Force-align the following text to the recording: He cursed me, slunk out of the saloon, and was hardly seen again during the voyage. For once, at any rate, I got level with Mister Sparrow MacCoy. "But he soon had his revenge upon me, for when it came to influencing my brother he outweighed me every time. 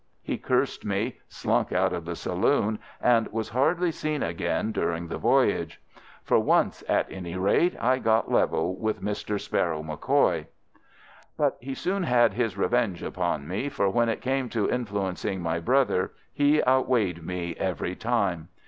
He 0.23 0.39
cursed 0.39 0.83
me, 0.83 1.19
slunk 1.29 1.71
out 1.71 1.93
of 1.93 2.05
the 2.05 2.15
saloon, 2.15 2.79
and 2.99 3.27
was 3.31 3.49
hardly 3.49 3.91
seen 3.91 4.23
again 4.23 4.71
during 4.71 5.07
the 5.07 5.19
voyage. 5.19 5.79
For 6.23 6.39
once, 6.39 6.83
at 6.89 7.05
any 7.11 7.35
rate, 7.35 7.75
I 7.79 7.99
got 7.99 8.31
level 8.31 8.75
with 8.75 9.03
Mister 9.03 9.37
Sparrow 9.37 9.83
MacCoy. 9.83 10.47
"But 11.37 11.55
he 11.59 11.75
soon 11.75 12.01
had 12.01 12.33
his 12.33 12.57
revenge 12.57 13.03
upon 13.03 13.47
me, 13.47 13.69
for 13.69 13.91
when 13.91 14.09
it 14.09 14.21
came 14.21 14.49
to 14.49 14.71
influencing 14.71 15.39
my 15.39 15.59
brother 15.59 16.13
he 16.33 16.63
outweighed 16.63 17.23
me 17.23 17.55
every 17.57 17.95
time. 17.95 18.47